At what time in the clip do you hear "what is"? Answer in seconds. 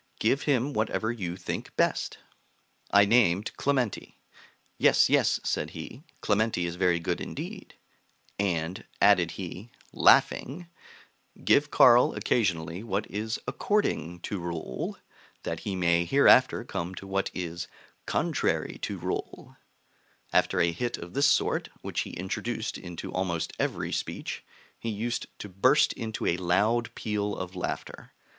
12.81-13.37, 17.05-17.67